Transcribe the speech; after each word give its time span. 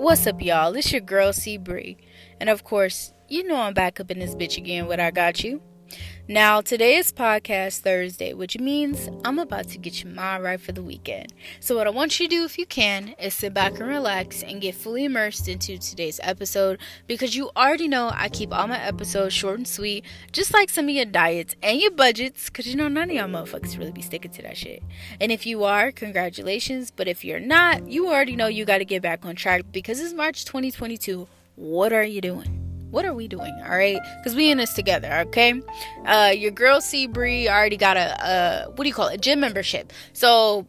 What's 0.00 0.26
up, 0.26 0.40
y'all? 0.40 0.74
It's 0.76 0.92
your 0.92 1.02
girl 1.02 1.30
C 1.30 1.58
Bree, 1.58 1.98
and 2.40 2.48
of 2.48 2.64
course, 2.64 3.12
you 3.28 3.46
know 3.46 3.56
I'm 3.56 3.74
back 3.74 4.00
up 4.00 4.10
in 4.10 4.18
this 4.18 4.34
bitch 4.34 4.56
again. 4.56 4.86
What 4.86 4.98
I 4.98 5.10
got 5.10 5.44
you. 5.44 5.60
Now, 6.28 6.60
today 6.60 6.96
is 6.96 7.10
podcast 7.10 7.80
Thursday, 7.80 8.34
which 8.34 8.56
means 8.56 9.08
I'm 9.24 9.40
about 9.40 9.66
to 9.70 9.78
get 9.78 10.04
your 10.04 10.12
mind 10.12 10.44
right 10.44 10.60
for 10.60 10.70
the 10.70 10.82
weekend. 10.82 11.32
So, 11.58 11.76
what 11.76 11.88
I 11.88 11.90
want 11.90 12.20
you 12.20 12.28
to 12.28 12.36
do, 12.36 12.44
if 12.44 12.56
you 12.56 12.66
can, 12.66 13.16
is 13.18 13.34
sit 13.34 13.52
back 13.52 13.80
and 13.80 13.88
relax 13.88 14.44
and 14.44 14.60
get 14.60 14.76
fully 14.76 15.04
immersed 15.06 15.48
into 15.48 15.76
today's 15.78 16.20
episode 16.22 16.78
because 17.08 17.34
you 17.34 17.50
already 17.56 17.88
know 17.88 18.12
I 18.14 18.28
keep 18.28 18.54
all 18.54 18.68
my 18.68 18.80
episodes 18.80 19.34
short 19.34 19.58
and 19.58 19.66
sweet, 19.66 20.04
just 20.30 20.54
like 20.54 20.70
some 20.70 20.84
of 20.84 20.94
your 20.94 21.04
diets 21.04 21.56
and 21.62 21.80
your 21.80 21.90
budgets, 21.90 22.48
because 22.48 22.68
you 22.68 22.76
know, 22.76 22.86
none 22.86 23.10
of 23.10 23.16
y'all 23.16 23.26
motherfuckers 23.26 23.76
really 23.76 23.90
be 23.90 24.02
sticking 24.02 24.30
to 24.30 24.42
that 24.42 24.56
shit. 24.56 24.84
And 25.20 25.32
if 25.32 25.46
you 25.46 25.64
are, 25.64 25.90
congratulations. 25.90 26.92
But 26.92 27.08
if 27.08 27.24
you're 27.24 27.40
not, 27.40 27.88
you 27.88 28.06
already 28.06 28.36
know 28.36 28.46
you 28.46 28.64
got 28.64 28.78
to 28.78 28.84
get 28.84 29.02
back 29.02 29.24
on 29.24 29.34
track 29.34 29.62
because 29.72 29.98
it's 29.98 30.14
March 30.14 30.44
2022. 30.44 31.26
What 31.56 31.92
are 31.92 32.04
you 32.04 32.20
doing? 32.20 32.59
What 32.90 33.04
are 33.04 33.14
we 33.14 33.28
doing 33.28 33.54
all 33.64 33.70
right? 33.70 33.98
Because 34.18 34.34
we 34.34 34.50
in 34.50 34.58
this 34.58 34.74
together 34.74 35.24
okay? 35.28 35.60
Uh 36.06 36.32
your 36.36 36.50
girl 36.50 36.80
c 36.80 37.06
Bree 37.06 37.48
already 37.48 37.76
got 37.76 37.96
a 37.96 38.66
what 38.74 38.84
do 38.84 38.88
you 38.88 38.94
call 38.94 39.08
it 39.08 39.20
gym 39.20 39.40
membership. 39.40 39.92
So 40.12 40.66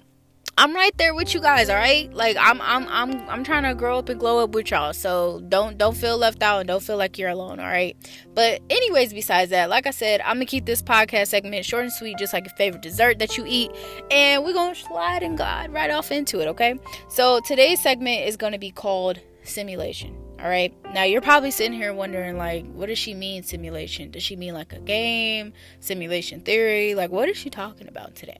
i'm 0.58 0.76
right 0.76 0.96
there 0.98 1.16
with 1.16 1.34
you 1.34 1.40
guys 1.40 1.70
all 1.70 1.76
right? 1.78 2.14
Like 2.14 2.36
i'm 2.40 2.62
i'm 2.62 2.88
i'm 2.90 3.30
i'm 3.30 3.44
trying 3.44 3.64
to 3.64 3.74
grow 3.74 3.98
up 3.98 4.10
and 4.10 4.20
glow 4.20 4.44
up 4.44 4.52
with 4.52 4.70
y'all. 4.70 4.94
So 4.94 5.42
don't 5.48 5.78
don't 5.78 5.96
feel 5.96 6.18
left 6.18 6.44
out 6.44 6.60
and 6.60 6.68
don't 6.68 6.84
feel 6.84 6.98
like 6.98 7.18
you're 7.18 7.30
alone 7.30 7.60
all 7.60 7.68
right? 7.68 7.96
But 8.36 8.62
anyways 8.70 9.14
besides 9.14 9.52
that 9.52 9.70
like 9.70 9.88
i 9.88 9.92
said 9.92 10.22
i'm 10.22 10.36
gonna 10.36 10.46
keep 10.46 10.66
this 10.66 10.82
podcast 10.82 11.28
segment 11.28 11.66
short 11.66 11.84
and 11.84 11.94
sweet 11.94 12.18
just 12.18 12.34
like 12.34 12.46
a 12.46 12.50
favorite 12.52 12.82
dessert 12.82 13.20
that 13.20 13.38
you 13.38 13.46
eat. 13.48 13.72
And 14.12 14.44
we're 14.44 14.54
gonna 14.54 14.76
slide 14.76 15.24
and 15.24 15.38
god 15.38 15.72
right 15.72 15.90
off 15.90 16.12
into 16.12 16.42
it 16.42 16.48
okay? 16.50 16.76
So 17.08 17.40
today's 17.40 17.80
segment 17.82 18.28
is 18.28 18.36
gonna 18.36 18.60
be 18.60 18.72
called 18.72 19.20
simulation 19.44 20.16
all 20.42 20.50
right. 20.50 20.74
Now 20.96 21.04
you're 21.04 21.22
probably 21.22 21.52
sitting 21.52 21.74
here 21.74 21.94
wondering, 21.94 22.36
like, 22.36 22.66
what 22.74 22.88
does 22.88 22.98
she 22.98 23.14
mean 23.14 23.44
simulation? 23.44 24.10
Does 24.10 24.24
she 24.24 24.36
mean 24.36 24.56
like 24.56 24.74
a 24.74 24.80
game, 24.80 25.54
simulation 25.80 26.42
theory? 26.42 26.96
Like, 26.96 27.12
what 27.12 27.30
is 27.30 27.38
she 27.38 27.52
talking 27.52 27.88
about 27.88 28.16
today? 28.16 28.40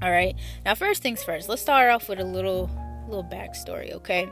All 0.00 0.10
right. 0.10 0.34
Now, 0.64 0.74
first 0.74 1.02
things 1.02 1.22
first, 1.22 1.50
let's 1.50 1.60
start 1.60 1.90
off 1.90 2.08
with 2.08 2.20
a 2.20 2.24
little, 2.24 2.70
little 3.06 3.24
backstory. 3.24 3.92
Okay. 3.92 4.30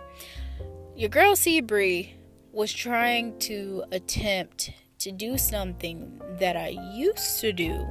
Your 0.97 1.11
girl 1.11 1.37
C 1.37 1.61
Bree 1.61 2.15
was 2.53 2.73
trying 2.73 3.39
to 3.41 3.85
attempt 3.93 4.71
to 5.01 5.13
do 5.13 5.37
something 5.37 6.23
that 6.41 6.57
I 6.57 6.69
used 6.95 7.41
to 7.41 7.53
do 7.53 7.87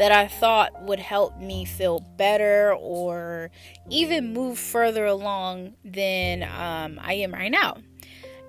that 0.00 0.12
I 0.12 0.28
thought 0.28 0.80
would 0.84 0.98
help 0.98 1.38
me 1.38 1.66
feel 1.66 2.00
better 2.16 2.74
or 2.74 3.50
even 3.90 4.32
move 4.32 4.58
further 4.58 5.04
along 5.04 5.74
than 5.84 6.42
um, 6.42 6.98
I 7.02 7.12
am 7.16 7.34
right 7.34 7.50
now. 7.50 7.76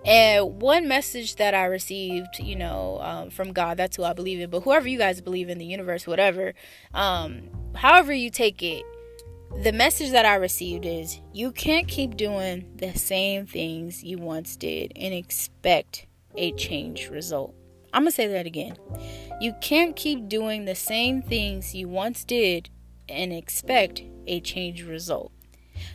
And 0.06 0.62
one 0.62 0.88
message 0.88 1.36
that 1.36 1.54
I 1.54 1.66
received, 1.66 2.40
you 2.40 2.56
know, 2.56 3.00
um, 3.02 3.32
from 3.32 3.52
God, 3.52 3.76
that's 3.76 3.98
who 3.98 4.06
I 4.06 4.14
believe 4.14 4.40
in, 4.40 4.50
but 4.50 4.62
whoever 4.62 4.88
you 4.88 4.98
guys 4.98 5.20
believe 5.20 5.50
in, 5.50 5.58
the 5.58 5.66
universe, 5.66 6.08
whatever, 6.08 6.54
um, 6.94 7.50
however 7.76 8.14
you 8.14 8.30
take 8.30 8.64
it, 8.64 8.86
the 9.62 9.74
message 9.74 10.12
that 10.12 10.26
I 10.26 10.36
received 10.36 10.86
is 10.86 11.20
you 11.34 11.52
can't 11.52 11.86
keep 11.86 12.16
doing 12.16 12.72
the 12.78 12.94
same 12.94 13.46
things 13.46 14.06
you 14.06 14.20
once 14.20 14.56
did 14.56 14.94
and 14.96 15.14
expect 15.14 16.06
a 16.38 16.54
change 16.54 17.10
result. 17.10 17.54
I'm 17.92 18.04
going 18.04 18.12
to 18.12 18.16
say 18.16 18.28
that 18.28 18.46
again. 18.46 18.78
You 19.42 19.56
can't 19.60 19.96
keep 19.96 20.30
doing 20.30 20.66
the 20.66 20.76
same 20.76 21.24
things 21.24 21.74
you 21.74 21.90
once 21.90 22.24
did 22.24 22.70
and 23.10 23.34
expect 23.34 24.04
a 24.28 24.40
change 24.40 24.84
result. 24.84 25.32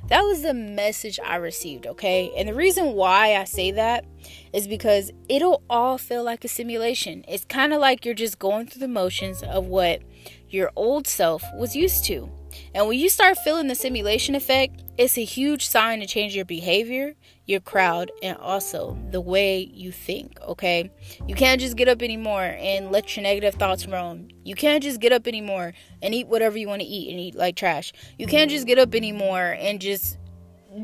That 0.08 0.22
was 0.22 0.42
the 0.42 0.52
message 0.52 1.20
I 1.24 1.36
received, 1.36 1.86
okay? 1.86 2.32
And 2.36 2.48
the 2.48 2.54
reason 2.54 2.94
why 2.94 3.36
I 3.36 3.44
say 3.44 3.70
that 3.70 4.04
is 4.52 4.66
because 4.66 5.12
it'll 5.28 5.62
all 5.70 5.96
feel 5.96 6.24
like 6.24 6.44
a 6.44 6.48
simulation. 6.48 7.24
It's 7.28 7.44
kind 7.44 7.72
of 7.72 7.80
like 7.80 8.04
you're 8.04 8.14
just 8.14 8.40
going 8.40 8.66
through 8.66 8.80
the 8.80 8.88
motions 8.88 9.44
of 9.44 9.66
what 9.66 10.02
your 10.48 10.72
old 10.74 11.06
self 11.06 11.44
was 11.54 11.76
used 11.76 12.04
to. 12.06 12.28
And 12.74 12.86
when 12.86 12.98
you 12.98 13.08
start 13.08 13.38
feeling 13.38 13.68
the 13.68 13.74
simulation 13.74 14.34
effect, 14.34 14.82
it's 14.98 15.18
a 15.18 15.24
huge 15.24 15.66
sign 15.66 16.00
to 16.00 16.06
change 16.06 16.34
your 16.34 16.44
behavior, 16.44 17.14
your 17.44 17.60
crowd, 17.60 18.10
and 18.22 18.36
also 18.38 18.98
the 19.10 19.20
way 19.20 19.60
you 19.72 19.92
think, 19.92 20.40
okay? 20.40 20.90
You 21.26 21.34
can't 21.34 21.60
just 21.60 21.76
get 21.76 21.88
up 21.88 22.02
anymore 22.02 22.56
and 22.58 22.90
let 22.90 23.16
your 23.16 23.22
negative 23.22 23.54
thoughts 23.54 23.86
roam. 23.86 24.28
You 24.44 24.54
can't 24.54 24.82
just 24.82 25.00
get 25.00 25.12
up 25.12 25.26
anymore 25.26 25.74
and 26.02 26.14
eat 26.14 26.28
whatever 26.28 26.56
you 26.58 26.68
want 26.68 26.82
to 26.82 26.88
eat 26.88 27.10
and 27.10 27.20
eat 27.20 27.34
like 27.34 27.56
trash. 27.56 27.92
You 28.18 28.26
can't 28.26 28.50
just 28.50 28.66
get 28.66 28.78
up 28.78 28.94
anymore 28.94 29.56
and 29.58 29.80
just 29.80 30.18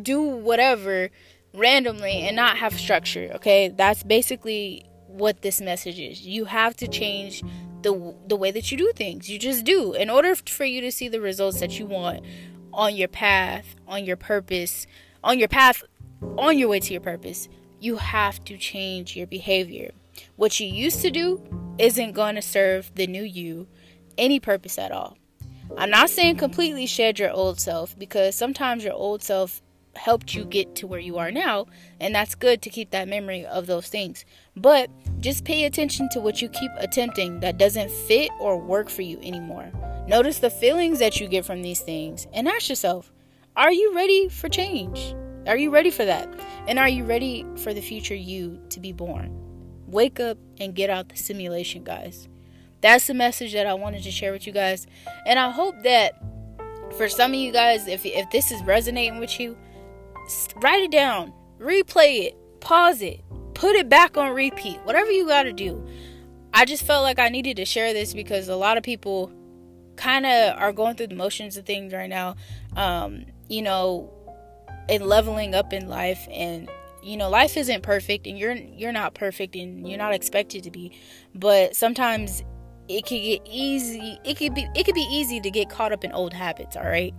do 0.03 0.23
whatever 0.23 1.11
randomly 1.55 2.23
and 2.23 2.37
not 2.37 2.57
have 2.59 2.79
structure, 2.79 3.31
okay? 3.35 3.69
That's 3.69 4.03
basically 4.03 4.87
what 5.07 5.43
this 5.43 5.61
message 5.61 5.99
is. 5.99 6.23
You 6.23 6.47
have 6.47 6.77
to 6.77 6.89
change 6.89 7.43
the 7.83 8.15
the 8.27 8.37
way 8.37 8.51
that 8.51 8.71
you 8.71 8.79
do 8.79 8.93
things. 8.95 9.29
You 9.29 9.39
just 9.39 9.65
do. 9.65 9.93
In 9.93 10.11
order 10.11 10.35
for 10.35 10.65
you 10.65 10.81
to 10.81 10.93
see 10.93 11.09
the 11.09 11.21
results 11.21 11.61
that 11.61 11.79
you 11.79 11.87
want 11.87 12.25
on 12.73 12.97
your 12.97 13.09
path, 13.09 13.77
on 13.87 14.05
your 14.05 14.17
purpose, 14.17 14.87
on 15.23 15.39
your 15.39 15.49
path 15.49 15.83
on 16.39 16.59
your 16.59 16.69
way 16.69 16.81
to 16.81 16.93
your 16.93 17.01
purpose, 17.01 17.49
you 17.81 17.97
have 17.97 18.43
to 18.45 18.57
change 18.57 19.17
your 19.17 19.27
behavior. 19.27 19.91
What 20.37 20.59
you 20.61 20.67
used 20.67 21.03
to 21.03 21.11
do 21.11 21.43
isn't 21.79 22.13
going 22.13 22.37
to 22.37 22.43
serve 22.43 22.93
the 22.95 23.07
new 23.07 23.23
you 23.23 23.67
any 24.19 24.39
purpose 24.39 24.79
at 24.79 24.93
all. 24.93 25.17
I'm 25.77 25.91
not 25.91 26.11
saying 26.11 26.37
completely 26.37 26.87
shed 26.87 27.19
your 27.19 27.31
old 27.31 27.59
self 27.59 27.99
because 27.99 28.35
sometimes 28.35 28.85
your 28.85 28.93
old 28.93 29.23
self 29.23 29.63
helped 29.97 30.35
you 30.35 30.45
get 30.45 30.75
to 30.77 30.87
where 30.87 31.01
you 31.01 31.19
are 31.19 31.31
now, 31.31 31.67
and 32.01 32.15
that's 32.15 32.35
good 32.35 32.63
to 32.63 32.71
keep 32.71 32.91
that 32.91 33.09
memory 33.09 33.45
of 33.47 33.67
those 33.67 33.89
things. 33.89 34.25
But 34.57 34.91
just 35.21 35.45
pay 35.45 35.65
attention 35.65 36.09
to 36.11 36.21
what 36.21 36.43
you 36.43 36.49
keep 36.49 36.71
attempting 36.79 37.41
that 37.41 37.59
doesn't 37.59 37.91
fit 37.91 38.31
or 38.41 38.59
work 38.59 38.89
for 38.89 39.03
you 39.03 39.19
anymore. 39.23 39.71
Notice 40.07 40.39
the 40.39 40.51
feelings 40.51 40.99
that 40.99 41.21
you 41.21 41.29
get 41.29 41.45
from 41.45 41.63
these 41.63 41.81
things 41.81 42.27
and 42.33 42.49
ask 42.49 42.69
yourself, 42.69 43.13
are 43.57 43.73
you 43.73 43.95
ready 43.95 44.29
for 44.29 44.49
change? 44.49 45.15
Are 45.47 45.57
you 45.57 45.71
ready 45.71 45.91
for 45.91 46.05
that? 46.05 46.29
And 46.67 46.79
are 46.79 46.89
you 46.89 47.05
ready 47.05 47.45
for 47.57 47.75
the 47.75 47.81
future 47.81 48.15
you 48.15 48.61
to 48.71 48.81
be 48.81 48.93
born? 48.93 49.39
Wake 49.87 50.21
up 50.21 50.39
and 50.59 50.75
get 50.75 50.89
out 50.89 51.09
the 51.09 51.17
simulation, 51.17 51.85
guys. 51.85 52.29
That's 52.81 53.07
the 53.07 53.15
message 53.15 53.53
that 53.53 53.67
I 53.67 53.75
wanted 53.75 54.03
to 54.05 54.11
share 54.11 54.33
with 54.33 54.47
you 54.47 54.53
guys. 54.53 54.87
And 55.27 55.39
I 55.39 55.51
hope 55.51 55.75
that 55.83 56.15
for 56.97 57.09
some 57.09 57.33
of 57.33 57.39
you 57.39 57.53
guys, 57.53 57.87
if, 57.87 58.05
if 58.05 58.31
this 58.31 58.51
is 58.51 58.63
resonating 58.63 59.21
with 59.21 59.39
you, 59.39 59.57
write 60.57 60.83
it 60.83 60.91
down, 60.91 61.33
replay 61.59 62.27
it, 62.27 62.61
pause 62.61 63.03
it, 63.03 63.21
put 63.55 63.75
it 63.75 63.89
back 63.89 64.17
on 64.17 64.35
repeat, 64.35 64.79
whatever 64.85 65.11
you 65.11 65.27
got 65.27 65.45
to 65.45 65.53
do. 65.53 65.87
I 66.55 66.65
just 66.65 66.85
felt 66.85 67.03
like 67.03 67.19
I 67.19 67.29
needed 67.29 67.57
to 67.57 67.65
share 67.65 67.93
this 67.93 68.13
because 68.13 68.49
a 68.49 68.57
lot 68.57 68.77
of 68.77 68.83
people 68.83 69.33
kind 69.97 70.27
of 70.27 70.59
are 70.59 70.73
going 70.73 70.97
through 70.97 71.09
the 71.09 71.15
motions 71.15 71.57
of 71.57 71.65
things 71.65 71.93
right 71.93 72.11
now. 72.11 72.37
Um, 72.77 73.27
you 73.49 73.63
know, 73.63 74.13
and 74.89 75.05
leveling 75.05 75.55
up 75.55 75.73
in 75.73 75.89
life 75.89 76.27
and 76.31 76.69
you 77.03 77.17
know 77.17 77.29
life 77.29 77.57
isn't 77.57 77.83
perfect 77.83 78.27
and 78.27 78.39
you're 78.39 78.55
you're 78.55 78.93
not 78.93 79.15
perfect 79.15 79.55
and 79.57 79.89
you're 79.89 79.99
not 79.99 80.15
expected 80.15 80.65
to 80.65 80.71
be. 80.71 80.99
But 81.35 81.77
sometimes 81.77 82.43
it 82.97 83.07
can 83.07 83.23
get 83.23 83.41
easy 83.45 84.19
it 84.25 84.37
could 84.37 84.55
be 84.55 84.69
it 84.75 84.85
could 84.85 84.95
be 84.95 85.09
easy 85.11 85.41
to 85.41 85.51
get 85.51 85.69
caught 85.69 85.93
up 85.93 86.05
in 86.05 86.13
old 86.13 86.33
habits 86.33 86.77
all 86.77 86.85
right? 86.85 87.15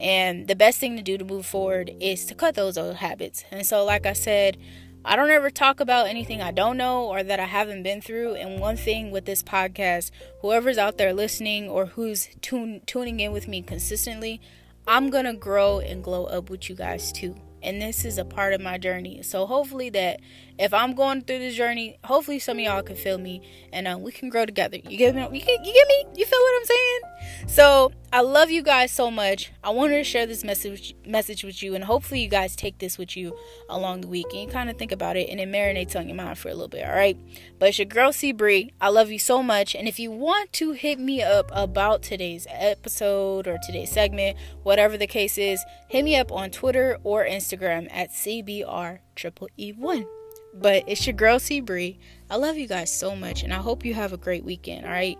And 0.00 0.46
the 0.46 0.56
best 0.56 0.78
thing 0.78 0.96
to 0.96 1.02
do 1.02 1.18
to 1.18 1.24
move 1.24 1.44
forward 1.44 1.90
is 2.00 2.24
to 2.26 2.34
cut 2.34 2.54
those 2.54 2.78
old 2.78 2.96
habits. 2.96 3.44
And 3.50 3.66
so 3.66 3.84
like 3.84 4.06
i 4.06 4.12
said 4.12 4.56
I 5.04 5.16
don't 5.16 5.30
ever 5.30 5.48
talk 5.48 5.80
about 5.80 6.08
anything 6.08 6.42
I 6.42 6.50
don't 6.50 6.76
know 6.76 7.04
or 7.04 7.22
that 7.22 7.40
I 7.40 7.46
haven't 7.46 7.82
been 7.82 8.02
through. 8.02 8.34
And 8.34 8.60
one 8.60 8.76
thing 8.76 9.10
with 9.10 9.24
this 9.24 9.42
podcast, 9.42 10.10
whoever's 10.42 10.76
out 10.76 10.98
there 10.98 11.14
listening 11.14 11.68
or 11.68 11.86
who's 11.86 12.28
tune, 12.42 12.82
tuning 12.84 13.20
in 13.20 13.32
with 13.32 13.48
me 13.48 13.62
consistently, 13.62 14.40
I'm 14.86 15.10
to 15.10 15.32
grow 15.34 15.78
and 15.78 16.02
glow 16.02 16.24
up 16.24 16.50
with 16.50 16.68
you 16.68 16.74
guys 16.74 17.12
too 17.12 17.36
and 17.62 17.80
this 17.80 18.04
is 18.04 18.18
a 18.18 18.24
part 18.24 18.52
of 18.52 18.60
my 18.60 18.78
journey. 18.78 19.22
So 19.22 19.46
hopefully 19.46 19.90
that 19.90 20.20
if 20.58 20.74
I'm 20.74 20.94
going 20.94 21.22
through 21.22 21.38
this 21.40 21.54
journey, 21.54 21.98
hopefully 22.04 22.38
some 22.38 22.58
of 22.58 22.64
y'all 22.64 22.82
can 22.82 22.96
feel 22.96 23.18
me 23.18 23.42
and 23.72 23.86
uh, 23.88 23.98
we 23.98 24.12
can 24.12 24.28
grow 24.28 24.46
together. 24.46 24.76
You 24.76 24.98
get 24.98 25.14
me? 25.14 25.22
You 25.22 25.44
get, 25.44 25.64
you 25.64 25.72
get 25.72 25.88
me? 25.88 26.04
You 26.16 26.26
feel 26.26 26.38
what 26.38 26.60
I'm 26.60 26.66
saying? 26.66 27.48
So 27.48 27.92
I 28.10 28.22
love 28.22 28.50
you 28.50 28.62
guys 28.62 28.90
so 28.90 29.10
much. 29.10 29.52
I 29.62 29.68
wanted 29.68 29.98
to 29.98 30.04
share 30.04 30.24
this 30.24 30.42
message 30.42 30.96
message 31.06 31.44
with 31.44 31.62
you, 31.62 31.74
and 31.74 31.84
hopefully 31.84 32.20
you 32.20 32.28
guys 32.28 32.56
take 32.56 32.78
this 32.78 32.96
with 32.96 33.18
you 33.18 33.36
along 33.68 34.00
the 34.00 34.08
week 34.08 34.24
and 34.32 34.40
you 34.40 34.48
kind 34.48 34.70
of 34.70 34.78
think 34.78 34.92
about 34.92 35.18
it 35.18 35.28
and 35.28 35.38
it 35.38 35.48
marinates 35.48 35.94
on 35.94 36.08
your 36.08 36.16
mind 36.16 36.38
for 36.38 36.48
a 36.48 36.54
little 36.54 36.68
bit. 36.68 36.86
All 36.86 36.94
right. 36.94 37.18
But 37.58 37.68
it's 37.68 37.78
your 37.78 37.84
girl 37.84 38.14
C 38.14 38.32
Bree. 38.32 38.72
I 38.80 38.88
love 38.88 39.10
you 39.10 39.18
so 39.18 39.42
much, 39.42 39.74
and 39.74 39.86
if 39.86 39.98
you 39.98 40.10
want 40.10 40.54
to 40.54 40.72
hit 40.72 40.98
me 40.98 41.22
up 41.22 41.50
about 41.52 42.02
today's 42.02 42.46
episode 42.48 43.46
or 43.46 43.58
today's 43.62 43.90
segment, 43.90 44.38
whatever 44.62 44.96
the 44.96 45.06
case 45.06 45.36
is, 45.36 45.62
hit 45.88 46.02
me 46.02 46.16
up 46.16 46.32
on 46.32 46.50
Twitter 46.50 46.96
or 47.04 47.26
Instagram 47.26 47.88
at 47.92 48.10
CBR 48.12 49.00
triple 49.16 49.48
E 49.58 49.72
one. 49.72 50.06
But 50.54 50.84
it's 50.86 51.06
your 51.06 51.12
girl 51.12 51.38
C 51.38 51.60
Bree. 51.60 51.98
I 52.30 52.36
love 52.36 52.56
you 52.56 52.68
guys 52.68 52.90
so 52.90 53.14
much, 53.14 53.42
and 53.42 53.52
I 53.52 53.58
hope 53.58 53.84
you 53.84 53.92
have 53.92 54.14
a 54.14 54.16
great 54.16 54.44
weekend. 54.44 54.86
All 54.86 54.92
right, 54.92 55.18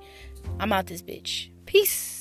I'm 0.58 0.72
out 0.72 0.86
this 0.86 1.02
bitch. 1.02 1.50
Peace. 1.66 2.17